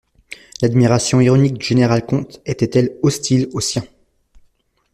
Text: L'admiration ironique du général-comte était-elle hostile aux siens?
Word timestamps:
L'admiration 0.63 1.21
ironique 1.21 1.59
du 1.59 1.65
général-comte 1.67 2.41
était-elle 2.47 2.97
hostile 3.03 3.49
aux 3.53 3.59
siens? 3.59 3.85